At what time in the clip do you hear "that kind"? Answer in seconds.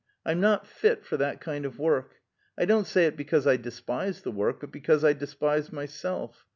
1.17-1.63